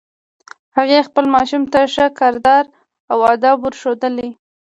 هغې 0.77 0.99
خپل 1.07 1.25
ماشوم 1.35 1.63
ته 1.73 1.79
ښه 1.93 2.05
کردار 2.19 2.65
او 3.11 3.19
ادب 3.33 3.57
ور 3.61 3.73
ښوولی 3.81 4.29